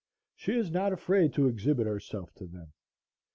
She 0.35 0.53
is 0.53 0.71
not 0.71 0.93
afraid 0.93 1.31
to 1.33 1.47
exhibit 1.47 1.85
herself 1.85 2.33
to 2.33 2.47
them. 2.47 2.73